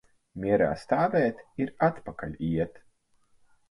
Mierā 0.45 0.69
stāvēt 0.85 1.45
ir 1.67 1.75
atpakaļ 1.91 2.37
iet. 2.53 2.85